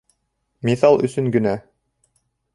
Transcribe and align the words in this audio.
-Миҫал 0.69 0.97
өсөн 1.09 1.29
генә... 1.37 1.55